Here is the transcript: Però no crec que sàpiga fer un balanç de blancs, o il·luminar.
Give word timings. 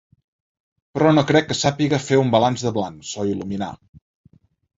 Però 0.95 1.11
no 1.17 1.23
crec 1.31 1.47
que 1.51 1.57
sàpiga 1.59 1.99
fer 2.07 2.19
un 2.23 2.33
balanç 2.37 2.65
de 2.69 2.73
blancs, 2.79 3.13
o 3.19 3.27
il·luminar. 3.35 3.71